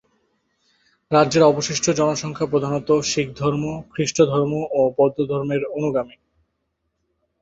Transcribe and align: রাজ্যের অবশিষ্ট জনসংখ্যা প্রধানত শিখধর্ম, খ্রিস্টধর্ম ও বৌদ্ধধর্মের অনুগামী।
রাজ্যের 1.11 1.43
অবশিষ্ট 1.43 1.85
জনসংখ্যা 1.91 2.47
প্রধানত 2.47 2.89
শিখধর্ম, 3.03 3.63
খ্রিস্টধর্ম 3.91 4.53
ও 4.71 4.81
বৌদ্ধধর্মের 4.97 5.61
অনুগামী। 5.77 6.15